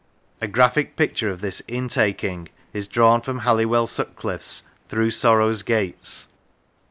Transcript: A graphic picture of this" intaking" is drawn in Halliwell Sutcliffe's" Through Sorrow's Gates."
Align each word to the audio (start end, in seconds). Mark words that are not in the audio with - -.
A 0.41 0.47
graphic 0.47 0.95
picture 0.95 1.29
of 1.29 1.41
this" 1.41 1.61
intaking" 1.79 2.49
is 2.73 2.87
drawn 2.87 3.21
in 3.27 3.37
Halliwell 3.37 3.85
Sutcliffe's" 3.85 4.63
Through 4.89 5.11
Sorrow's 5.11 5.61
Gates." 5.61 6.25